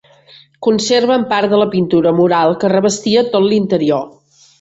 Conserven 0.67 1.25
part 1.33 1.51
de 1.51 1.59
la 1.63 1.67
pintura 1.75 2.13
mural 2.21 2.55
que 2.63 2.71
revestia 2.73 3.23
tot 3.37 3.47
l'interior. 3.53 4.09